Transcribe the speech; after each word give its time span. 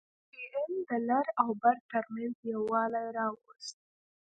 پي 0.31 0.43
ټي 0.51 0.59
ايم 0.67 0.79
د 0.87 0.91
لر 1.07 1.25
او 1.41 1.49
بر 1.61 1.75
ترمنځ 1.91 2.35
يووالي 2.51 3.05
راوست. 3.17 3.75